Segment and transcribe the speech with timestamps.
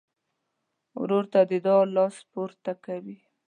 [1.01, 3.17] ورور ته د دعا لاس پورته کوي.